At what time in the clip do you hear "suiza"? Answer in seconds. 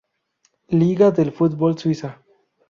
1.77-2.19